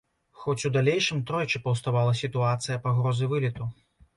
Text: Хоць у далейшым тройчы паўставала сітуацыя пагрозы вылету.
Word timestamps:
Хоць 0.43 0.63
у 0.69 0.71
далейшым 0.77 1.19
тройчы 1.31 1.61
паўставала 1.65 2.17
сітуацыя 2.23 2.79
пагрозы 2.89 3.33
вылету. 3.37 3.71